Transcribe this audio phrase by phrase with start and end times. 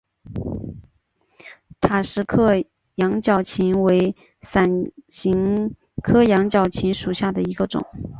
[1.79, 2.63] 塔什克
[2.95, 4.65] 羊角芹为伞
[5.07, 7.85] 形科羊角芹属下的一个种。